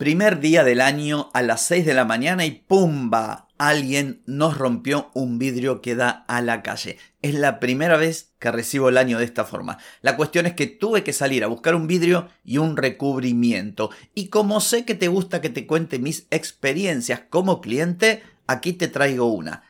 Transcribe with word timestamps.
Primer 0.00 0.40
día 0.40 0.64
del 0.64 0.80
año 0.80 1.28
a 1.34 1.42
las 1.42 1.60
6 1.66 1.84
de 1.84 1.92
la 1.92 2.06
mañana 2.06 2.46
y 2.46 2.52
¡pumba! 2.52 3.48
Alguien 3.58 4.22
nos 4.24 4.56
rompió 4.56 5.10
un 5.12 5.38
vidrio 5.38 5.82
que 5.82 5.94
da 5.94 6.24
a 6.26 6.40
la 6.40 6.62
calle. 6.62 6.96
Es 7.20 7.34
la 7.34 7.60
primera 7.60 7.98
vez 7.98 8.32
que 8.38 8.50
recibo 8.50 8.88
el 8.88 8.96
año 8.96 9.18
de 9.18 9.26
esta 9.26 9.44
forma. 9.44 9.76
La 10.00 10.16
cuestión 10.16 10.46
es 10.46 10.54
que 10.54 10.66
tuve 10.66 11.04
que 11.04 11.12
salir 11.12 11.44
a 11.44 11.48
buscar 11.48 11.74
un 11.74 11.86
vidrio 11.86 12.30
y 12.46 12.56
un 12.56 12.78
recubrimiento. 12.78 13.90
Y 14.14 14.28
como 14.28 14.62
sé 14.62 14.86
que 14.86 14.94
te 14.94 15.08
gusta 15.08 15.42
que 15.42 15.50
te 15.50 15.66
cuente 15.66 15.98
mis 15.98 16.26
experiencias 16.30 17.20
como 17.28 17.60
cliente, 17.60 18.22
aquí 18.46 18.72
te 18.72 18.88
traigo 18.88 19.26
una. 19.26 19.69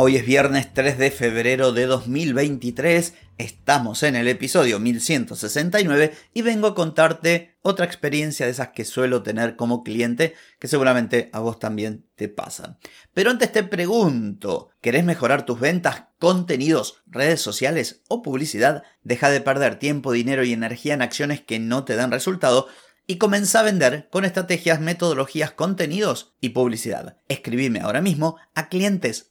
Hoy 0.00 0.14
es 0.14 0.24
viernes 0.24 0.72
3 0.74 0.96
de 0.96 1.10
febrero 1.10 1.72
de 1.72 1.86
2023, 1.86 3.14
estamos 3.36 4.04
en 4.04 4.14
el 4.14 4.28
episodio 4.28 4.78
1169 4.78 6.12
y 6.32 6.42
vengo 6.42 6.68
a 6.68 6.76
contarte 6.76 7.56
otra 7.62 7.84
experiencia 7.84 8.46
de 8.46 8.52
esas 8.52 8.68
que 8.68 8.84
suelo 8.84 9.24
tener 9.24 9.56
como 9.56 9.82
cliente 9.82 10.36
que 10.60 10.68
seguramente 10.68 11.30
a 11.32 11.40
vos 11.40 11.58
también 11.58 12.06
te 12.14 12.28
pasan. 12.28 12.78
Pero 13.12 13.32
antes 13.32 13.50
te 13.50 13.64
pregunto, 13.64 14.70
¿querés 14.80 15.02
mejorar 15.02 15.44
tus 15.44 15.58
ventas, 15.58 16.04
contenidos, 16.20 17.02
redes 17.08 17.40
sociales 17.40 18.04
o 18.06 18.22
publicidad? 18.22 18.84
Deja 19.02 19.30
de 19.30 19.40
perder 19.40 19.80
tiempo, 19.80 20.12
dinero 20.12 20.44
y 20.44 20.52
energía 20.52 20.94
en 20.94 21.02
acciones 21.02 21.40
que 21.40 21.58
no 21.58 21.82
te 21.82 21.96
dan 21.96 22.12
resultado 22.12 22.68
y 23.10 23.16
comenzá 23.16 23.60
a 23.60 23.62
vender 23.62 24.06
con 24.10 24.26
estrategias, 24.26 24.80
metodologías, 24.80 25.50
contenidos 25.52 26.34
y 26.42 26.50
publicidad. 26.50 27.16
Escribime 27.28 27.80
ahora 27.80 28.02
mismo 28.02 28.36
a 28.54 28.68
clientes 28.68 29.30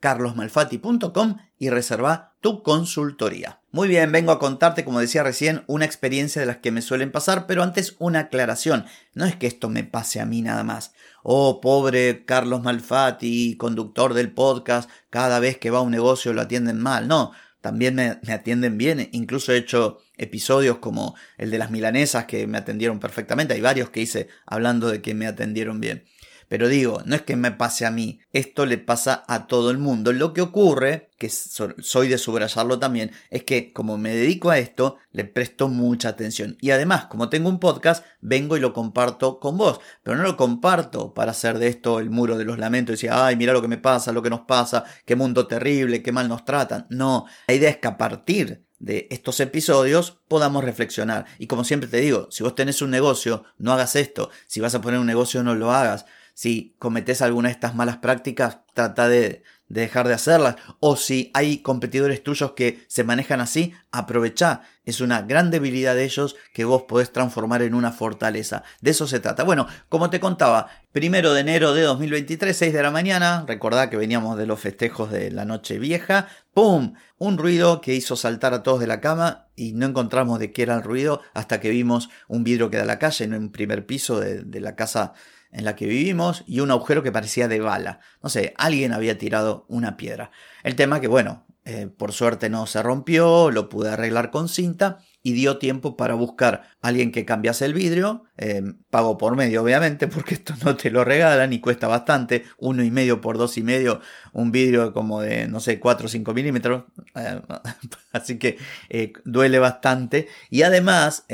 carlosmalfati.com 0.00 1.36
y 1.58 1.68
reserva 1.68 2.34
tu 2.40 2.62
consultoría. 2.62 3.60
Muy 3.70 3.86
bien, 3.86 4.12
vengo 4.12 4.32
a 4.32 4.38
contarte, 4.38 4.82
como 4.84 4.98
decía 4.98 5.22
recién, 5.22 5.62
una 5.66 5.84
experiencia 5.84 6.40
de 6.40 6.46
las 6.46 6.56
que 6.56 6.72
me 6.72 6.80
suelen 6.80 7.12
pasar, 7.12 7.46
pero 7.46 7.62
antes 7.62 7.96
una 7.98 8.20
aclaración. 8.20 8.86
No 9.12 9.26
es 9.26 9.36
que 9.36 9.46
esto 9.46 9.68
me 9.68 9.84
pase 9.84 10.18
a 10.18 10.26
mí 10.26 10.40
nada 10.40 10.64
más. 10.64 10.94
Oh, 11.22 11.60
pobre 11.60 12.24
Carlos 12.24 12.62
Malfati, 12.62 13.58
conductor 13.58 14.14
del 14.14 14.32
podcast, 14.32 14.88
cada 15.10 15.38
vez 15.38 15.58
que 15.58 15.70
va 15.70 15.80
a 15.80 15.82
un 15.82 15.90
negocio 15.90 16.32
lo 16.32 16.40
atienden 16.40 16.80
mal. 16.80 17.08
No, 17.08 17.32
también 17.62 17.94
me, 17.94 18.32
atienden 18.32 18.76
bien. 18.76 19.08
Incluso 19.12 19.52
he 19.52 19.56
hecho 19.56 20.00
episodios 20.18 20.78
como 20.78 21.14
el 21.38 21.50
de 21.50 21.58
las 21.58 21.70
milanesas 21.70 22.26
que 22.26 22.46
me 22.46 22.58
atendieron 22.58 23.00
perfectamente. 23.00 23.54
Hay 23.54 23.60
varios 23.62 23.88
que 23.88 24.00
hice 24.00 24.28
hablando 24.44 24.90
de 24.90 25.00
que 25.00 25.14
me 25.14 25.26
atendieron 25.26 25.80
bien. 25.80 26.04
Pero 26.52 26.68
digo, 26.68 27.00
no 27.06 27.14
es 27.14 27.22
que 27.22 27.34
me 27.34 27.50
pase 27.50 27.86
a 27.86 27.90
mí, 27.90 28.20
esto 28.34 28.66
le 28.66 28.76
pasa 28.76 29.24
a 29.26 29.46
todo 29.46 29.70
el 29.70 29.78
mundo. 29.78 30.12
Lo 30.12 30.34
que 30.34 30.42
ocurre, 30.42 31.08
que 31.16 31.30
soy 31.30 32.08
de 32.08 32.18
subrayarlo 32.18 32.78
también, 32.78 33.10
es 33.30 33.44
que 33.44 33.72
como 33.72 33.96
me 33.96 34.14
dedico 34.14 34.50
a 34.50 34.58
esto, 34.58 34.98
le 35.12 35.24
presto 35.24 35.68
mucha 35.68 36.10
atención. 36.10 36.58
Y 36.60 36.72
además, 36.72 37.06
como 37.06 37.30
tengo 37.30 37.48
un 37.48 37.58
podcast, 37.58 38.04
vengo 38.20 38.58
y 38.58 38.60
lo 38.60 38.74
comparto 38.74 39.40
con 39.40 39.56
vos. 39.56 39.80
Pero 40.02 40.18
no 40.18 40.24
lo 40.24 40.36
comparto 40.36 41.14
para 41.14 41.30
hacer 41.30 41.58
de 41.58 41.68
esto 41.68 41.98
el 42.00 42.10
muro 42.10 42.36
de 42.36 42.44
los 42.44 42.58
lamentos 42.58 42.92
y 42.92 42.96
decir, 42.96 43.10
ay, 43.14 43.34
mira 43.36 43.54
lo 43.54 43.62
que 43.62 43.68
me 43.68 43.78
pasa, 43.78 44.12
lo 44.12 44.20
que 44.20 44.28
nos 44.28 44.42
pasa, 44.42 44.84
qué 45.06 45.16
mundo 45.16 45.46
terrible, 45.46 46.02
qué 46.02 46.12
mal 46.12 46.28
nos 46.28 46.44
tratan. 46.44 46.86
No, 46.90 47.24
la 47.48 47.54
idea 47.54 47.70
es 47.70 47.78
que 47.78 47.88
a 47.88 47.96
partir 47.96 48.66
de 48.78 49.08
estos 49.10 49.40
episodios 49.40 50.18
podamos 50.28 50.62
reflexionar. 50.62 51.24
Y 51.38 51.46
como 51.46 51.64
siempre 51.64 51.88
te 51.88 51.96
digo, 51.96 52.28
si 52.30 52.42
vos 52.42 52.54
tenés 52.54 52.82
un 52.82 52.90
negocio, 52.90 53.44
no 53.56 53.72
hagas 53.72 53.96
esto. 53.96 54.28
Si 54.46 54.60
vas 54.60 54.74
a 54.74 54.82
poner 54.82 55.00
un 55.00 55.06
negocio, 55.06 55.42
no 55.42 55.54
lo 55.54 55.72
hagas 55.72 56.04
si 56.34 56.74
cometes 56.78 57.22
alguna 57.22 57.48
de 57.48 57.54
estas 57.54 57.74
malas 57.74 57.98
prácticas, 57.98 58.60
trata 58.74 59.08
de, 59.08 59.42
dejar 59.72 60.06
de 60.06 60.14
hacerlas. 60.14 60.56
O 60.80 60.96
si 60.96 61.30
hay 61.34 61.58
competidores 61.58 62.22
tuyos 62.22 62.52
que 62.52 62.84
se 62.88 63.04
manejan 63.04 63.40
así, 63.40 63.72
aprovecha. 63.90 64.62
Es 64.84 65.00
una 65.00 65.22
gran 65.22 65.50
debilidad 65.50 65.94
de 65.94 66.04
ellos 66.04 66.36
que 66.52 66.64
vos 66.64 66.82
podés 66.82 67.12
transformar 67.12 67.62
en 67.62 67.74
una 67.74 67.92
fortaleza. 67.92 68.64
De 68.80 68.90
eso 68.90 69.06
se 69.06 69.20
trata. 69.20 69.44
Bueno, 69.44 69.66
como 69.88 70.10
te 70.10 70.20
contaba, 70.20 70.68
primero 70.92 71.32
de 71.32 71.40
enero 71.40 71.72
de 71.72 71.82
2023, 71.82 72.54
6 72.54 72.72
de 72.72 72.82
la 72.82 72.90
mañana. 72.90 73.44
Recordá 73.46 73.88
que 73.88 73.96
veníamos 73.96 74.36
de 74.36 74.46
los 74.46 74.60
festejos 74.60 75.10
de 75.10 75.30
la 75.30 75.44
noche 75.44 75.78
vieja. 75.78 76.28
¡Pum! 76.52 76.94
Un 77.16 77.38
ruido 77.38 77.80
que 77.80 77.94
hizo 77.94 78.16
saltar 78.16 78.52
a 78.52 78.62
todos 78.62 78.80
de 78.80 78.88
la 78.88 79.00
cama 79.00 79.46
y 79.56 79.72
no 79.72 79.86
encontramos 79.86 80.38
de 80.38 80.52
qué 80.52 80.62
era 80.62 80.74
el 80.74 80.82
ruido 80.82 81.22
hasta 81.32 81.60
que 81.60 81.70
vimos 81.70 82.10
un 82.28 82.44
vidrio 82.44 82.68
que 82.68 82.76
da 82.76 82.82
a 82.82 82.86
la 82.86 82.98
calle 82.98 83.24
en 83.24 83.34
un 83.34 83.52
primer 83.52 83.86
piso 83.86 84.20
de, 84.20 84.42
de 84.42 84.60
la 84.60 84.74
casa 84.74 85.14
en 85.52 85.64
la 85.64 85.76
que 85.76 85.86
vivimos 85.86 86.44
y 86.46 86.60
un 86.60 86.70
agujero 86.70 87.02
que 87.02 87.12
parecía 87.12 87.46
de 87.46 87.60
bala. 87.60 88.00
No 88.22 88.28
sé, 88.28 88.54
alguien 88.56 88.92
había 88.92 89.18
tirado 89.18 89.66
una 89.68 89.96
piedra. 89.96 90.30
El 90.64 90.74
tema 90.74 91.00
que, 91.00 91.08
bueno, 91.08 91.44
eh, 91.64 91.86
por 91.86 92.12
suerte 92.12 92.50
no 92.50 92.66
se 92.66 92.82
rompió, 92.82 93.50
lo 93.50 93.68
pude 93.68 93.90
arreglar 93.90 94.30
con 94.30 94.48
cinta 94.48 94.98
y 95.22 95.32
dio 95.32 95.58
tiempo 95.58 95.96
para 95.96 96.14
buscar 96.14 96.62
a 96.80 96.88
alguien 96.88 97.12
que 97.12 97.24
cambiase 97.24 97.64
el 97.66 97.74
vidrio. 97.74 98.24
Eh, 98.44 98.60
pago 98.90 99.16
por 99.18 99.36
medio, 99.36 99.62
obviamente, 99.62 100.08
porque 100.08 100.34
esto 100.34 100.54
no 100.64 100.74
te 100.74 100.90
lo 100.90 101.04
regalan 101.04 101.52
y 101.52 101.60
cuesta 101.60 101.86
bastante. 101.86 102.44
Uno 102.58 102.82
y 102.82 102.90
medio 102.90 103.20
por 103.20 103.38
dos 103.38 103.56
y 103.56 103.62
medio, 103.62 104.00
un 104.32 104.50
vidrio 104.50 104.92
como 104.92 105.20
de, 105.20 105.46
no 105.46 105.60
sé, 105.60 105.78
4 105.78 106.06
o 106.06 106.08
5 106.08 106.34
milímetros. 106.34 106.82
Eh, 107.14 107.40
así 108.12 108.40
que 108.40 108.58
eh, 108.88 109.12
duele 109.24 109.60
bastante. 109.60 110.26
Y 110.50 110.62
además, 110.62 111.24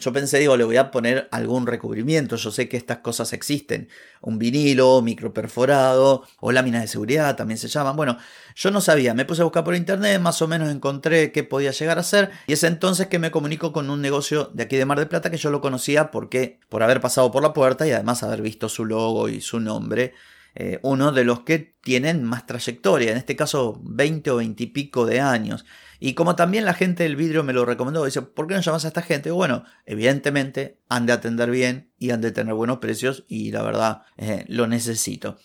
yo 0.00 0.12
pensé, 0.12 0.40
digo, 0.40 0.56
le 0.56 0.64
voy 0.64 0.76
a 0.76 0.90
poner 0.90 1.28
algún 1.30 1.68
recubrimiento. 1.68 2.34
Yo 2.34 2.50
sé 2.50 2.68
que 2.68 2.76
estas 2.76 2.98
cosas 2.98 3.32
existen. 3.32 3.88
Un 4.20 4.38
vinilo, 4.40 5.02
microperforado 5.02 6.24
o 6.40 6.50
láminas 6.50 6.82
de 6.82 6.88
seguridad 6.88 7.36
también 7.36 7.58
se 7.58 7.68
llaman. 7.68 7.94
Bueno, 7.94 8.18
yo 8.56 8.72
no 8.72 8.80
sabía, 8.80 9.14
me 9.14 9.24
puse 9.24 9.42
a 9.42 9.44
buscar 9.44 9.62
por 9.62 9.76
internet, 9.76 10.20
más 10.20 10.42
o 10.42 10.48
menos 10.48 10.70
encontré 10.70 11.30
qué 11.30 11.44
podía 11.44 11.70
llegar 11.70 11.98
a 11.98 12.02
ser. 12.02 12.30
Y 12.48 12.54
es 12.54 12.64
entonces 12.64 13.06
que 13.06 13.20
me 13.20 13.30
comunico 13.30 13.72
con 13.72 13.88
un 13.88 14.00
negocio 14.00 14.50
de 14.52 14.64
aquí 14.64 14.76
de 14.76 14.84
Mar 14.84 14.98
del 14.98 15.08
Plata 15.08 15.30
que 15.30 15.36
yo 15.36 15.50
lo 15.50 15.60
conocía 15.60 16.10
porque 16.10 16.55
por 16.68 16.82
haber 16.82 17.00
pasado 17.00 17.30
por 17.30 17.42
la 17.42 17.52
puerta 17.52 17.86
y 17.86 17.92
además 17.92 18.22
haber 18.22 18.42
visto 18.42 18.68
su 18.68 18.84
logo 18.84 19.28
y 19.28 19.40
su 19.40 19.60
nombre, 19.60 20.14
eh, 20.54 20.78
uno 20.82 21.12
de 21.12 21.24
los 21.24 21.40
que 21.40 21.76
tienen 21.82 22.24
más 22.24 22.46
trayectoria, 22.46 23.12
en 23.12 23.18
este 23.18 23.36
caso 23.36 23.78
20 23.84 24.30
o 24.30 24.36
20 24.36 24.62
y 24.62 24.66
pico 24.68 25.04
de 25.04 25.20
años. 25.20 25.66
Y 26.00 26.14
como 26.14 26.34
también 26.34 26.64
la 26.64 26.74
gente 26.74 27.02
del 27.02 27.16
vidrio 27.16 27.42
me 27.42 27.52
lo 27.52 27.64
recomendó, 27.64 28.04
dice, 28.04 28.22
¿por 28.22 28.46
qué 28.46 28.54
no 28.54 28.60
llamas 28.60 28.84
a 28.84 28.88
esta 28.88 29.02
gente? 29.02 29.30
Bueno, 29.30 29.64
evidentemente 29.84 30.80
han 30.88 31.06
de 31.06 31.12
atender 31.12 31.50
bien 31.50 31.90
y 31.98 32.10
han 32.10 32.20
de 32.20 32.32
tener 32.32 32.54
buenos 32.54 32.78
precios 32.78 33.24
y 33.28 33.50
la 33.52 33.62
verdad 33.62 34.02
eh, 34.16 34.44
lo 34.48 34.66
necesito. 34.66 35.38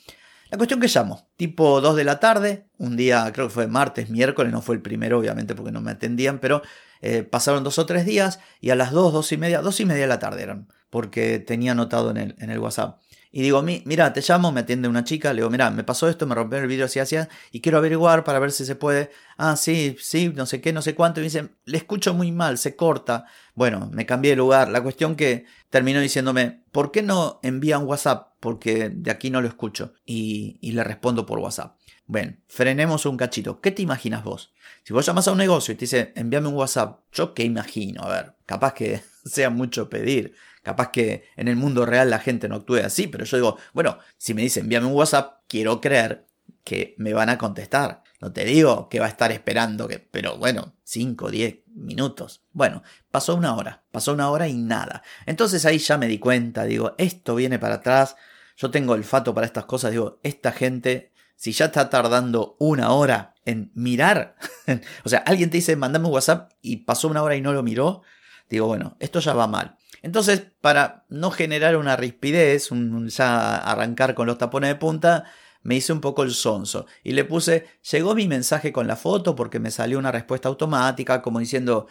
La 0.50 0.57
cuestión 0.57 0.81
que 0.81 0.88
llamo, 0.88 1.29
tipo 1.38 1.79
2 1.79 1.95
de 1.95 2.03
la 2.03 2.19
tarde, 2.19 2.67
un 2.77 2.97
día 2.97 3.31
creo 3.33 3.47
que 3.47 3.53
fue 3.53 3.67
martes, 3.67 4.09
miércoles, 4.09 4.51
no 4.51 4.61
fue 4.61 4.75
el 4.75 4.81
primero 4.81 5.19
obviamente 5.19 5.55
porque 5.55 5.71
no 5.71 5.79
me 5.79 5.91
atendían, 5.91 6.39
pero 6.39 6.61
eh, 7.01 7.23
pasaron 7.23 7.63
dos 7.63 7.79
o 7.79 7.85
tres 7.85 8.05
días 8.05 8.39
y 8.59 8.69
a 8.69 8.75
las 8.75 8.91
dos, 8.91 9.13
dos 9.13 9.31
y 9.31 9.38
media, 9.38 9.61
dos 9.61 9.79
y 9.79 9.85
media 9.85 10.01
de 10.01 10.07
la 10.07 10.19
tarde 10.19 10.44
eran, 10.44 10.67
porque 10.91 11.40
tenía 11.40 11.72
anotado 11.72 12.12
en 12.12 12.18
el, 12.18 12.35
en 12.38 12.52
el 12.52 12.59
WhatsApp. 12.59 13.00
Y 13.34 13.41
digo, 13.41 13.62
mira, 13.62 14.12
te 14.12 14.22
llamo, 14.22 14.52
me 14.52 14.59
atiende 14.59 14.90
una 14.90 15.06
chica, 15.06 15.31
le 15.31 15.38
digo, 15.38 15.50
mira, 15.50 15.72
me 15.72 15.85
pasó 15.85 16.09
esto, 16.09 16.28
me 16.28 16.35
rompió 16.35 16.59
el 16.59 16.68
vidrio 16.68 16.85
así, 16.85 17.00
así, 17.00 17.16
y 17.53 17.62
quiero 17.62 17.78
averiguar 17.78 18.25
para 18.25 18.40
ver 18.40 18.52
si 18.52 18.66
se 18.66 18.75
puede. 18.75 19.09
Ah, 19.38 19.56
sí, 19.56 19.96
sí, 20.01 20.34
no 20.35 20.46
sé 20.46 20.60
qué, 20.60 20.74
no 20.74 20.81
sé 20.81 20.95
cuánto. 20.95 21.21
Y 21.21 21.24
me 21.24 21.25
dice, 21.27 21.50
le 21.63 21.77
escucho 21.77 22.13
muy 22.13 22.33
mal, 22.33 22.57
se 22.57 22.75
corta. 22.75 23.25
Bueno, 23.56 23.89
me 23.94 24.06
cambié 24.06 24.31
de 24.31 24.36
lugar. 24.36 24.68
La 24.68 24.83
cuestión 24.83 25.15
que 25.15 25.45
terminó 25.69 26.01
diciéndome, 26.01 26.63
¿por 26.74 26.92
qué 26.92 27.04
no 27.04 27.39
envía 27.42 27.80
un 27.80 27.88
WhatsApp? 27.88 28.33
Porque 28.42 28.89
de 28.89 29.12
aquí 29.12 29.30
no 29.30 29.39
lo 29.39 29.48
escucho. 29.48 29.94
Y, 30.06 30.57
y 30.60 30.74
le 30.74 30.83
respondo 30.83 31.25
por 31.25 31.39
WhatsApp. 31.39 31.77
Bueno, 32.07 32.36
frenemos 32.48 33.06
un 33.06 33.15
cachito. 33.15 33.62
¿Qué 33.62 33.71
te 33.71 33.81
imaginas 33.81 34.25
vos? 34.25 34.51
Si 34.83 34.92
vos 34.92 35.06
llamas 35.06 35.30
a 35.30 35.31
un 35.31 35.38
negocio 35.38 35.71
y 35.71 35.75
te 35.75 35.86
dice, 35.86 36.12
envíame 36.18 36.50
un 36.50 36.56
WhatsApp, 36.56 37.00
¿yo 37.13 37.33
qué 37.33 37.44
imagino? 37.44 38.04
A 38.04 38.10
ver, 38.10 38.33
capaz 38.45 38.74
que 38.74 39.01
sea 39.25 39.50
mucho 39.50 39.89
pedir. 39.89 40.36
Capaz 40.63 40.92
que 40.92 41.25
en 41.36 41.48
el 41.48 41.56
mundo 41.56 41.86
real 41.86 42.10
la 42.10 42.19
gente 42.19 42.48
no 42.48 42.56
actúe 42.56 42.78
así, 42.78 43.08
pero 43.08 43.25
yo 43.25 43.38
digo, 43.38 43.58
bueno, 43.74 43.98
si 44.18 44.34
me 44.34 44.44
dice 44.44 44.60
envíame 44.60 44.88
un 44.88 44.94
WhatsApp, 44.94 45.40
quiero 45.48 45.81
creer 45.81 46.28
que 46.63 46.96
me 46.98 47.13
van 47.13 47.30
a 47.30 47.38
contestar. 47.38 48.04
No 48.19 48.31
te 48.31 48.46
digo 48.46 48.88
que 48.88 49.00
va 49.00 49.08
a 49.08 49.10
estar 49.10 49.31
esperando, 49.31 49.88
que, 49.88 49.98
pero 50.00 50.38
bueno, 50.38 50.75
5, 50.84 51.31
10 51.31 51.56
minutos. 51.74 52.44
Bueno, 52.52 52.84
pasó 53.10 53.36
una 53.36 53.56
hora, 53.56 53.84
pasó 53.92 54.13
una 54.13 54.30
hora 54.30 54.48
y 54.48 54.54
nada. 54.54 55.02
Entonces 55.25 55.66
ahí 55.66 55.80
ya 55.80 55.98
me 55.98 56.08
di 56.08 56.19
cuenta, 56.19 56.66
digo, 56.66 56.94
esto 57.00 57.34
viene 57.34 57.58
para 57.58 57.75
atrás, 57.75 58.16
yo 58.58 58.69
tengo 58.69 58.94
olfato 58.94 59.34
para 59.34 59.48
estas 59.48 59.66
cosas, 59.66 59.92
digo, 59.92 60.19
esta 60.22 60.52
gente 60.52 61.12
si 61.42 61.54
ya 61.54 61.66
está 61.66 61.90
tardando 61.90 62.56
una 62.60 62.92
hora 62.92 63.34
en 63.46 63.72
mirar. 63.74 64.36
o 65.04 65.10
sea, 65.10 65.24
alguien 65.25 65.50
te 65.50 65.58
dice, 65.58 65.75
mandame 65.75 66.06
un 66.06 66.13
WhatsApp 66.13 66.52
y 66.62 66.78
pasó 66.78 67.08
una 67.08 67.24
hora 67.24 67.36
y 67.36 67.42
no 67.42 67.52
lo 67.52 67.63
miró. 67.63 68.04
Digo, 68.48 68.68
bueno, 68.68 68.96
esto 69.00 69.19
ya 69.19 69.34
va 69.34 69.48
mal. 69.48 69.75
Entonces, 70.01 70.44
para 70.62 71.06
no 71.09 71.31
generar 71.31 71.77
una 71.77 71.95
rispidez, 71.95 72.71
un, 72.71 73.07
ya 73.09 73.57
arrancar 73.57 74.15
con 74.15 74.27
los 74.27 74.38
tapones 74.38 74.69
de 74.69 74.75
punta, 74.75 75.25
me 75.63 75.75
hice 75.75 75.94
un 75.94 76.01
poco 76.01 76.24
el 76.24 76.31
sonso 76.31 76.88
y 77.03 77.12
le 77.12 77.24
puse, 77.24 77.68
llegó 77.92 78.15
mi 78.15 78.27
mensaje 78.27 78.71
con 78.71 78.88
la 78.88 78.95
foto 78.95 79.36
porque 79.36 79.59
me 79.59 79.69
salió 79.69 80.00
una 80.00 80.12
respuesta 80.12 80.50
automática 80.50 81.21
como 81.21 81.39
diciendo, 81.39 81.88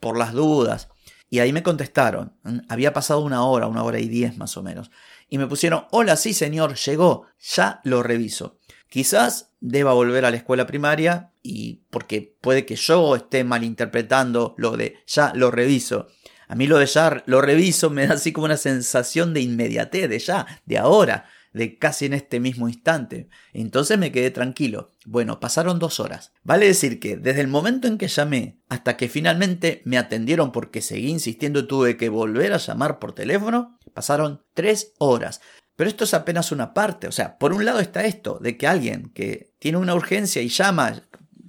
por 0.00 0.16
las 0.16 0.32
dudas. 0.32 0.88
Y 1.30 1.40
ahí 1.40 1.52
me 1.52 1.62
contestaron, 1.62 2.32
había 2.68 2.94
pasado 2.94 3.20
una 3.20 3.44
hora, 3.44 3.66
una 3.66 3.82
hora 3.82 3.98
y 3.98 4.08
diez 4.08 4.38
más 4.38 4.56
o 4.56 4.62
menos. 4.62 4.90
Y 5.28 5.36
me 5.36 5.46
pusieron, 5.46 5.84
hola, 5.90 6.16
sí 6.16 6.32
señor, 6.32 6.76
llegó, 6.76 7.26
ya 7.38 7.80
lo 7.84 8.02
reviso. 8.02 8.58
Quizás 8.88 9.52
deba 9.60 9.92
volver 9.92 10.24
a 10.24 10.30
la 10.30 10.38
escuela 10.38 10.66
primaria 10.66 11.32
y 11.42 11.82
porque 11.90 12.36
puede 12.40 12.64
que 12.64 12.76
yo 12.76 13.16
esté 13.16 13.44
malinterpretando 13.44 14.54
lo 14.56 14.76
de 14.78 14.96
ya 15.06 15.32
lo 15.34 15.50
reviso. 15.50 16.08
A 16.48 16.54
mí 16.54 16.66
lo 16.66 16.78
de 16.78 16.86
ya 16.86 17.22
lo 17.26 17.40
reviso 17.40 17.90
me 17.90 18.06
da 18.06 18.14
así 18.14 18.32
como 18.32 18.46
una 18.46 18.56
sensación 18.56 19.34
de 19.34 19.42
inmediatez, 19.42 20.08
de 20.08 20.18
ya, 20.18 20.46
de 20.64 20.78
ahora, 20.78 21.26
de 21.52 21.78
casi 21.78 22.06
en 22.06 22.14
este 22.14 22.40
mismo 22.40 22.68
instante. 22.68 23.28
Entonces 23.52 23.98
me 23.98 24.12
quedé 24.12 24.30
tranquilo. 24.30 24.90
Bueno, 25.04 25.40
pasaron 25.40 25.78
dos 25.78 26.00
horas. 26.00 26.32
Vale 26.42 26.66
decir 26.66 27.00
que 27.00 27.16
desde 27.16 27.40
el 27.40 27.48
momento 27.48 27.86
en 27.86 27.98
que 27.98 28.08
llamé 28.08 28.58
hasta 28.68 28.96
que 28.96 29.08
finalmente 29.08 29.82
me 29.84 29.98
atendieron 29.98 30.52
porque 30.52 30.80
seguí 30.80 31.08
insistiendo 31.08 31.60
y 31.60 31.66
tuve 31.68 31.96
que 31.96 32.08
volver 32.08 32.52
a 32.52 32.58
llamar 32.58 32.98
por 32.98 33.14
teléfono, 33.14 33.78
pasaron 33.92 34.42
tres 34.54 34.94
horas. 34.98 35.40
Pero 35.76 35.90
esto 35.90 36.04
es 36.04 36.14
apenas 36.14 36.50
una 36.50 36.74
parte. 36.74 37.06
O 37.06 37.12
sea, 37.12 37.38
por 37.38 37.52
un 37.52 37.64
lado 37.64 37.80
está 37.80 38.04
esto, 38.04 38.38
de 38.40 38.56
que 38.56 38.66
alguien 38.66 39.10
que 39.14 39.52
tiene 39.58 39.78
una 39.78 39.94
urgencia 39.94 40.42
y 40.42 40.48
llama 40.48 41.02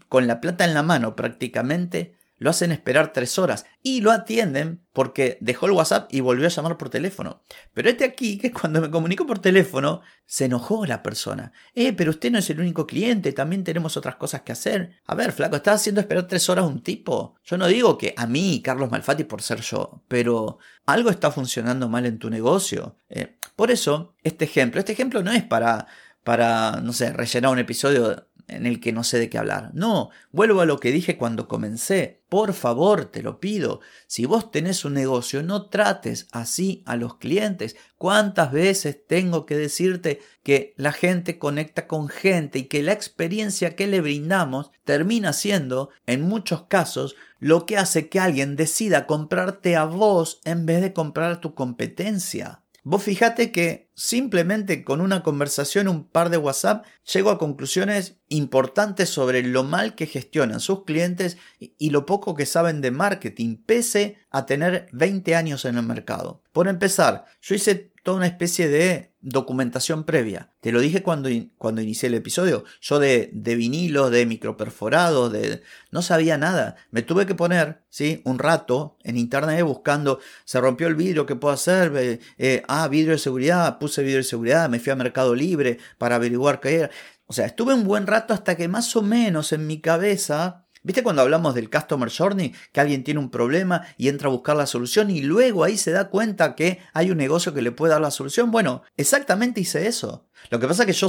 con 0.07 0.27
la 0.27 0.41
plata 0.41 0.65
en 0.65 0.73
la 0.73 0.83
mano 0.83 1.15
prácticamente, 1.15 2.15
lo 2.39 2.49
hacen 2.49 2.71
esperar 2.71 3.13
tres 3.13 3.37
horas 3.37 3.65
y 3.83 4.01
lo 4.01 4.11
atienden 4.11 4.81
porque 4.93 5.37
dejó 5.41 5.67
el 5.67 5.73
WhatsApp 5.73 6.11
y 6.11 6.21
volvió 6.21 6.47
a 6.47 6.49
llamar 6.49 6.77
por 6.77 6.89
teléfono. 6.89 7.43
Pero 7.73 7.89
este 7.89 8.05
aquí, 8.05 8.37
que 8.37 8.51
cuando 8.51 8.81
me 8.81 8.89
comunico 8.89 9.27
por 9.27 9.39
teléfono, 9.39 10.01
se 10.25 10.45
enojó 10.45 10.85
la 10.85 11.03
persona. 11.03 11.51
Eh, 11.75 11.93
pero 11.93 12.11
usted 12.11 12.31
no 12.31 12.39
es 12.39 12.49
el 12.49 12.59
único 12.59 12.87
cliente, 12.87 13.33
también 13.33 13.63
tenemos 13.63 13.95
otras 13.97 14.15
cosas 14.15 14.41
que 14.41 14.53
hacer. 14.53 14.99
A 15.05 15.15
ver, 15.15 15.31
flaco, 15.31 15.57
¿estás 15.57 15.81
haciendo 15.81 16.01
esperar 16.01 16.27
tres 16.27 16.49
horas 16.49 16.65
a 16.65 16.67
un 16.67 16.81
tipo? 16.81 17.35
Yo 17.43 17.57
no 17.57 17.67
digo 17.67 17.97
que 17.97 18.13
a 18.17 18.25
mí, 18.25 18.61
Carlos 18.63 18.89
Malfatti, 18.89 19.25
por 19.25 19.41
ser 19.41 19.61
yo, 19.61 20.03
pero 20.07 20.57
algo 20.85 21.09
está 21.09 21.31
funcionando 21.31 21.89
mal 21.89 22.05
en 22.05 22.17
tu 22.17 22.29
negocio. 22.29 22.97
Eh, 23.09 23.37
por 23.55 23.69
eso, 23.69 24.15
este 24.23 24.45
ejemplo, 24.45 24.79
este 24.79 24.93
ejemplo 24.93 25.21
no 25.21 25.31
es 25.31 25.43
para 25.43 25.87
para, 26.23 26.81
no 26.81 26.93
sé, 26.93 27.11
rellenar 27.11 27.51
un 27.51 27.59
episodio 27.59 28.27
en 28.49 28.65
el 28.65 28.79
que 28.79 28.91
no 28.91 29.03
sé 29.03 29.19
de 29.19 29.29
qué 29.29 29.37
hablar. 29.37 29.71
No, 29.73 30.09
vuelvo 30.31 30.61
a 30.61 30.65
lo 30.65 30.79
que 30.79 30.91
dije 30.91 31.17
cuando 31.17 31.47
comencé. 31.47 32.21
Por 32.29 32.53
favor, 32.53 33.05
te 33.05 33.23
lo 33.23 33.39
pido. 33.39 33.81
Si 34.07 34.25
vos 34.25 34.51
tenés 34.51 34.85
un 34.85 34.93
negocio, 34.93 35.41
no 35.41 35.67
trates 35.67 36.27
así 36.31 36.83
a 36.85 36.95
los 36.95 37.15
clientes. 37.17 37.75
¿Cuántas 37.97 38.51
veces 38.51 38.99
tengo 39.07 39.45
que 39.45 39.55
decirte 39.55 40.21
que 40.43 40.73
la 40.77 40.91
gente 40.91 41.39
conecta 41.39 41.87
con 41.87 42.07
gente 42.07 42.59
y 42.59 42.63
que 42.63 42.83
la 42.83 42.93
experiencia 42.93 43.75
que 43.75 43.87
le 43.87 44.01
brindamos 44.01 44.71
termina 44.83 45.33
siendo, 45.33 45.89
en 46.05 46.21
muchos 46.21 46.63
casos, 46.63 47.15
lo 47.39 47.65
que 47.65 47.77
hace 47.77 48.09
que 48.09 48.19
alguien 48.19 48.55
decida 48.55 49.07
comprarte 49.07 49.75
a 49.75 49.85
vos 49.85 50.41
en 50.45 50.65
vez 50.65 50.81
de 50.81 50.93
comprar 50.93 51.31
a 51.31 51.41
tu 51.41 51.55
competencia? 51.55 52.61
Vos 52.89 53.03
fijate 53.03 53.51
que 53.51 53.91
simplemente 53.93 54.83
con 54.83 54.99
una 54.99 55.21
conversación, 55.21 55.87
un 55.87 56.09
par 56.09 56.31
de 56.31 56.37
WhatsApp, 56.37 56.87
llego 57.13 57.29
a 57.29 57.37
conclusiones 57.37 58.17
importantes 58.29 59.09
sobre 59.09 59.43
lo 59.43 59.63
mal 59.63 59.93
que 59.93 60.07
gestionan 60.07 60.59
sus 60.59 60.85
clientes 60.85 61.37
y 61.59 61.91
lo 61.91 62.07
poco 62.07 62.33
que 62.33 62.47
saben 62.47 62.81
de 62.81 62.89
marketing, 62.89 63.57
pese 63.63 64.17
a 64.31 64.47
tener 64.47 64.87
20 64.91 65.35
años 65.35 65.65
en 65.65 65.77
el 65.77 65.83
mercado. 65.83 66.41
Por 66.51 66.67
empezar, 66.67 67.25
yo 67.43 67.53
hice 67.53 67.93
toda 68.01 68.17
una 68.17 68.25
especie 68.25 68.67
de 68.67 69.08
documentación 69.21 70.03
previa. 70.03 70.51
Te 70.61 70.71
lo 70.71 70.79
dije 70.79 71.03
cuando, 71.03 71.29
cuando 71.57 71.81
inicié 71.81 72.07
el 72.07 72.15
episodio. 72.15 72.63
Yo 72.81 72.99
de, 72.99 73.29
de 73.33 73.55
vinilo, 73.55 74.09
de 74.09 74.25
microperforado, 74.25 75.29
de... 75.29 75.61
no 75.91 76.01
sabía 76.01 76.37
nada. 76.37 76.75
Me 76.91 77.01
tuve 77.01 77.25
que 77.25 77.35
poner, 77.35 77.83
¿sí? 77.89 78.21
Un 78.25 78.39
rato 78.39 78.97
en 79.03 79.17
internet 79.17 79.63
buscando, 79.63 80.19
se 80.45 80.61
rompió 80.61 80.87
el 80.87 80.95
vidrio, 80.95 81.25
¿qué 81.25 81.35
puedo 81.35 81.53
hacer? 81.53 82.19
Eh, 82.37 82.63
ah, 82.67 82.87
vidrio 82.87 83.13
de 83.13 83.19
seguridad, 83.19 83.77
puse 83.79 84.01
vidrio 84.01 84.19
de 84.19 84.23
seguridad, 84.23 84.69
me 84.69 84.79
fui 84.79 84.91
a 84.91 84.95
Mercado 84.95 85.35
Libre 85.35 85.79
para 85.97 86.15
averiguar 86.15 86.59
qué 86.59 86.75
era. 86.75 86.89
O 87.25 87.33
sea, 87.33 87.45
estuve 87.45 87.75
un 87.75 87.83
buen 87.83 88.07
rato 88.07 88.33
hasta 88.33 88.55
que 88.57 88.67
más 88.67 88.95
o 88.95 89.03
menos 89.03 89.53
en 89.53 89.67
mi 89.67 89.81
cabeza 89.81 90.65
¿Viste 90.81 91.03
cuando 91.03 91.21
hablamos 91.21 91.55
del 91.55 91.69
Customer 91.69 92.09
Journey? 92.09 92.53
Que 92.71 92.79
alguien 92.79 93.03
tiene 93.03 93.19
un 93.19 93.29
problema 93.29 93.85
y 93.97 94.07
entra 94.07 94.29
a 94.29 94.31
buscar 94.31 94.55
la 94.55 94.65
solución 94.65 95.09
y 95.09 95.21
luego 95.21 95.65
ahí 95.65 95.77
se 95.77 95.91
da 95.91 96.09
cuenta 96.09 96.55
que 96.55 96.79
hay 96.93 97.11
un 97.11 97.17
negocio 97.17 97.53
que 97.53 97.61
le 97.61 97.71
puede 97.71 97.91
dar 97.91 98.01
la 98.01 98.11
solución. 98.11 98.49
Bueno, 98.49 98.83
exactamente 98.95 99.59
hice 99.59 99.87
eso. 99.87 100.28
Lo 100.49 100.59
que 100.59 100.67
pasa 100.67 100.83
es 100.83 100.87
que 100.87 100.93
yo 100.93 101.07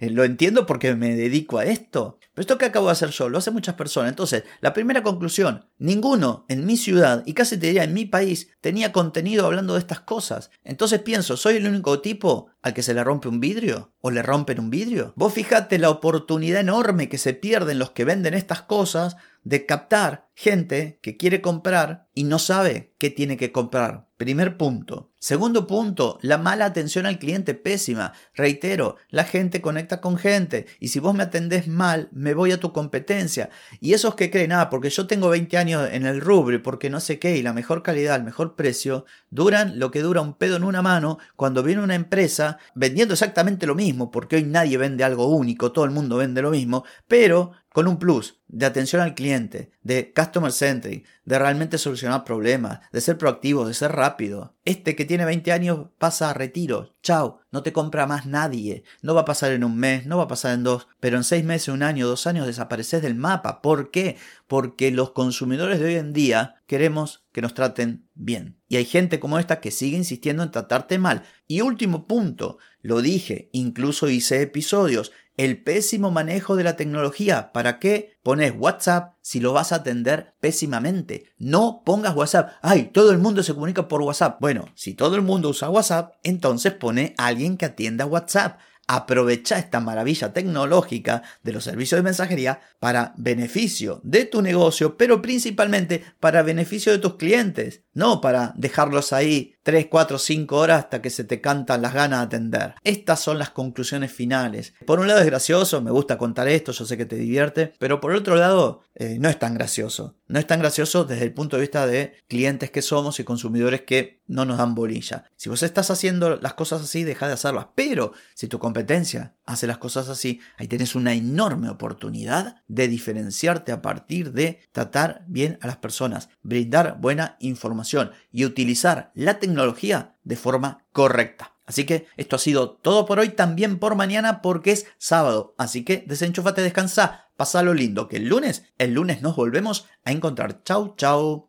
lo 0.12 0.24
entiendo 0.24 0.66
porque 0.66 0.94
me 0.94 1.16
dedico 1.16 1.58
a 1.58 1.64
esto. 1.64 2.18
Pero 2.34 2.42
esto 2.42 2.58
que 2.58 2.64
acabo 2.64 2.86
de 2.86 2.92
hacer 2.92 3.10
yo 3.10 3.28
lo 3.28 3.38
hace 3.38 3.50
muchas 3.50 3.74
personas. 3.74 4.10
Entonces, 4.10 4.44
la 4.60 4.72
primera 4.72 5.02
conclusión, 5.02 5.66
ninguno 5.78 6.46
en 6.48 6.66
mi 6.66 6.76
ciudad 6.76 7.22
y 7.26 7.34
casi 7.34 7.56
te 7.58 7.66
diría 7.66 7.84
en 7.84 7.94
mi 7.94 8.06
país 8.06 8.48
tenía 8.60 8.92
contenido 8.92 9.46
hablando 9.46 9.74
de 9.74 9.80
estas 9.80 10.00
cosas. 10.00 10.50
Entonces 10.64 11.00
pienso, 11.00 11.36
¿soy 11.36 11.56
el 11.56 11.66
único 11.66 12.00
tipo 12.00 12.48
al 12.62 12.74
que 12.74 12.82
se 12.82 12.94
le 12.94 13.04
rompe 13.04 13.28
un 13.28 13.40
vidrio? 13.40 13.92
¿O 14.00 14.10
le 14.10 14.22
rompen 14.22 14.58
un 14.58 14.70
vidrio? 14.70 15.12
Vos 15.16 15.32
fijate 15.32 15.78
la 15.78 15.90
oportunidad 15.90 16.60
enorme 16.60 17.08
que 17.08 17.18
se 17.18 17.34
pierden 17.34 17.78
los 17.78 17.90
que 17.90 18.04
venden 18.04 18.34
estas 18.34 18.62
cosas 18.62 19.16
de 19.44 19.66
captar 19.66 20.28
gente 20.34 20.98
que 21.02 21.16
quiere 21.16 21.40
comprar 21.40 22.08
y 22.14 22.24
no 22.24 22.38
sabe 22.38 22.94
qué 22.98 23.10
tiene 23.10 23.36
que 23.36 23.52
comprar. 23.52 24.08
Primer 24.16 24.56
punto. 24.56 25.12
Segundo 25.24 25.66
punto, 25.66 26.18
la 26.20 26.36
mala 26.36 26.66
atención 26.66 27.06
al 27.06 27.18
cliente 27.18 27.54
pésima. 27.54 28.12
Reitero, 28.34 28.96
la 29.08 29.24
gente 29.24 29.62
conecta 29.62 30.02
con 30.02 30.18
gente 30.18 30.66
y 30.80 30.88
si 30.88 31.00
vos 31.00 31.14
me 31.14 31.22
atendés 31.22 31.66
mal, 31.66 32.10
me 32.12 32.34
voy 32.34 32.52
a 32.52 32.60
tu 32.60 32.74
competencia. 32.74 33.48
Y 33.80 33.94
esos 33.94 34.16
que 34.16 34.30
creen, 34.30 34.52
ah, 34.52 34.68
porque 34.68 34.90
yo 34.90 35.06
tengo 35.06 35.30
20 35.30 35.56
años 35.56 35.88
en 35.90 36.04
el 36.04 36.20
rubro 36.20 36.62
porque 36.62 36.90
no 36.90 37.00
sé 37.00 37.18
qué 37.18 37.38
y 37.38 37.42
la 37.42 37.54
mejor 37.54 37.82
calidad, 37.82 38.16
el 38.16 38.24
mejor 38.24 38.54
precio, 38.54 39.06
duran 39.30 39.78
lo 39.78 39.90
que 39.90 40.02
dura 40.02 40.20
un 40.20 40.34
pedo 40.34 40.56
en 40.56 40.64
una 40.64 40.82
mano 40.82 41.16
cuando 41.36 41.62
viene 41.62 41.82
una 41.82 41.94
empresa 41.94 42.58
vendiendo 42.74 43.14
exactamente 43.14 43.64
lo 43.64 43.74
mismo, 43.74 44.10
porque 44.10 44.36
hoy 44.36 44.42
nadie 44.42 44.76
vende 44.76 45.04
algo 45.04 45.28
único, 45.28 45.72
todo 45.72 45.86
el 45.86 45.90
mundo 45.90 46.18
vende 46.18 46.42
lo 46.42 46.50
mismo, 46.50 46.84
pero 47.08 47.52
con 47.70 47.88
un 47.88 47.98
plus 47.98 48.40
de 48.46 48.66
atención 48.66 49.02
al 49.02 49.14
cliente, 49.14 49.72
de 49.82 50.12
customer 50.14 50.52
centric, 50.52 51.04
de 51.24 51.38
realmente 51.38 51.78
solucionar 51.78 52.24
problemas, 52.24 52.78
de 52.92 53.00
ser 53.00 53.18
proactivo, 53.18 53.66
de 53.66 53.74
ser 53.74 53.90
rápido. 53.90 54.54
Este 54.64 54.94
que 54.94 55.04
tiene 55.04 55.13
20 55.22 55.52
años 55.52 55.86
pasa 55.98 56.30
a 56.30 56.34
retiro. 56.34 56.96
Chao, 57.02 57.40
no 57.52 57.62
te 57.62 57.72
compra 57.72 58.06
más 58.06 58.26
nadie. 58.26 58.82
No 59.02 59.14
va 59.14 59.20
a 59.20 59.24
pasar 59.24 59.52
en 59.52 59.62
un 59.62 59.76
mes, 59.76 60.06
no 60.06 60.16
va 60.16 60.24
a 60.24 60.28
pasar 60.28 60.54
en 60.54 60.64
dos, 60.64 60.88
pero 60.98 61.16
en 61.16 61.24
seis 61.24 61.44
meses, 61.44 61.68
un 61.68 61.82
año, 61.82 62.08
dos 62.08 62.26
años 62.26 62.46
desapareces 62.46 63.02
del 63.02 63.14
mapa. 63.14 63.62
¿Por 63.62 63.92
qué? 63.92 64.16
Porque 64.48 64.90
los 64.90 65.12
consumidores 65.12 65.78
de 65.78 65.86
hoy 65.86 65.94
en 65.94 66.12
día 66.12 66.56
queremos 66.66 67.24
que 67.30 67.42
nos 67.42 67.54
traten 67.54 68.08
bien. 68.14 68.58
Y 68.68 68.76
hay 68.76 68.84
gente 68.84 69.20
como 69.20 69.38
esta 69.38 69.60
que 69.60 69.70
sigue 69.70 69.96
insistiendo 69.96 70.42
en 70.42 70.50
tratarte 70.50 70.98
mal. 70.98 71.22
Y 71.46 71.60
último 71.60 72.08
punto, 72.08 72.58
lo 72.84 73.00
dije, 73.00 73.48
incluso 73.52 74.10
hice 74.10 74.42
episodios 74.42 75.10
el 75.38 75.62
pésimo 75.62 76.10
manejo 76.10 76.54
de 76.54 76.64
la 76.64 76.76
tecnología. 76.76 77.50
¿Para 77.50 77.78
qué 77.78 78.18
pones 78.22 78.52
WhatsApp 78.54 79.14
si 79.22 79.40
lo 79.40 79.54
vas 79.54 79.72
a 79.72 79.76
atender 79.76 80.34
pésimamente? 80.38 81.32
No 81.38 81.82
pongas 81.82 82.14
WhatsApp. 82.14 82.52
Ay, 82.60 82.90
todo 82.92 83.10
el 83.10 83.18
mundo 83.18 83.42
se 83.42 83.54
comunica 83.54 83.88
por 83.88 84.02
WhatsApp. 84.02 84.38
Bueno, 84.38 84.66
si 84.74 84.92
todo 84.92 85.16
el 85.16 85.22
mundo 85.22 85.48
usa 85.48 85.70
WhatsApp, 85.70 86.16
entonces 86.24 86.74
pone 86.74 87.14
a 87.16 87.28
alguien 87.28 87.56
que 87.56 87.64
atienda 87.64 88.04
WhatsApp. 88.04 88.60
Aprovecha 88.86 89.58
esta 89.58 89.80
maravilla 89.80 90.34
tecnológica 90.34 91.22
de 91.42 91.52
los 91.52 91.64
servicios 91.64 91.98
de 91.98 92.02
mensajería 92.02 92.60
para 92.80 93.14
beneficio 93.16 94.02
de 94.04 94.26
tu 94.26 94.42
negocio, 94.42 94.98
pero 94.98 95.22
principalmente 95.22 96.04
para 96.20 96.42
beneficio 96.42 96.92
de 96.92 96.98
tus 96.98 97.14
clientes, 97.14 97.80
no 97.94 98.20
para 98.20 98.52
dejarlos 98.58 99.14
ahí 99.14 99.53
3, 99.64 99.86
4, 99.90 100.18
5 100.18 100.56
horas 100.56 100.78
hasta 100.84 101.00
que 101.00 101.08
se 101.08 101.24
te 101.24 101.40
cantan 101.40 101.80
las 101.80 101.94
ganas 101.94 102.20
de 102.20 102.24
atender. 102.26 102.74
Estas 102.84 103.20
son 103.20 103.38
las 103.38 103.50
conclusiones 103.50 104.12
finales. 104.12 104.74
Por 104.86 105.00
un 105.00 105.08
lado 105.08 105.20
es 105.20 105.26
gracioso, 105.26 105.80
me 105.80 105.90
gusta 105.90 106.18
contar 106.18 106.48
esto, 106.48 106.72
yo 106.72 106.84
sé 106.84 106.98
que 106.98 107.06
te 107.06 107.16
divierte, 107.16 107.72
pero 107.78 107.98
por 107.98 108.12
otro 108.12 108.36
lado 108.36 108.82
eh, 108.94 109.16
no 109.18 109.30
es 109.30 109.38
tan 109.38 109.54
gracioso. 109.54 110.16
No 110.28 110.38
es 110.38 110.46
tan 110.46 110.60
gracioso 110.60 111.04
desde 111.04 111.24
el 111.24 111.32
punto 111.32 111.56
de 111.56 111.62
vista 111.62 111.86
de 111.86 112.14
clientes 112.28 112.70
que 112.70 112.82
somos 112.82 113.18
y 113.20 113.24
consumidores 113.24 113.82
que 113.82 114.22
no 114.26 114.44
nos 114.44 114.58
dan 114.58 114.74
bolilla. 114.74 115.24
Si 115.36 115.48
vos 115.48 115.62
estás 115.62 115.90
haciendo 115.90 116.36
las 116.36 116.54
cosas 116.54 116.82
así, 116.82 117.04
deja 117.04 117.26
de 117.26 117.34
hacerlas. 117.34 117.68
Pero 117.74 118.12
si 118.34 118.48
tu 118.48 118.58
competencia 118.58 119.34
hace 119.44 119.66
las 119.66 119.78
cosas 119.78 120.08
así, 120.08 120.40
ahí 120.56 120.68
tienes 120.68 120.94
una 120.94 121.12
enorme 121.12 121.68
oportunidad 121.68 122.62
de 122.68 122.88
diferenciarte 122.88 123.72
a 123.72 123.82
partir 123.82 124.32
de 124.32 124.60
tratar 124.72 125.24
bien 125.26 125.58
a 125.60 125.66
las 125.66 125.76
personas, 125.76 126.30
brindar 126.42 126.98
buena 127.00 127.36
información 127.40 128.12
y 128.32 128.44
utilizar 128.44 129.10
la 129.14 129.38
tecnología 129.38 129.53
de 129.56 130.36
forma 130.36 130.84
correcta. 130.92 131.52
Así 131.66 131.86
que 131.86 132.06
esto 132.16 132.36
ha 132.36 132.38
sido 132.38 132.72
todo 132.72 133.06
por 133.06 133.18
hoy, 133.18 133.30
también 133.30 133.78
por 133.78 133.94
mañana 133.94 134.42
porque 134.42 134.72
es 134.72 134.86
sábado. 134.98 135.54
Así 135.56 135.84
que 135.84 136.04
desenchúfate, 136.06 136.60
descansa, 136.60 137.24
Pasalo 137.36 137.74
lindo, 137.74 138.06
que 138.06 138.16
el 138.16 138.28
lunes, 138.28 138.64
el 138.78 138.94
lunes 138.94 139.20
nos 139.20 139.34
volvemos 139.34 139.86
a 140.04 140.12
encontrar. 140.12 140.62
Chau, 140.62 140.94
chau. 140.96 141.48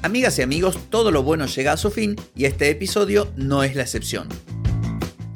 Amigas 0.00 0.38
y 0.38 0.42
amigos, 0.42 0.78
todo 0.88 1.10
lo 1.10 1.22
bueno 1.22 1.46
llega 1.46 1.72
a 1.72 1.76
su 1.76 1.90
fin 1.90 2.16
y 2.34 2.46
este 2.46 2.70
episodio 2.70 3.30
no 3.36 3.62
es 3.62 3.76
la 3.76 3.82
excepción. 3.82 4.28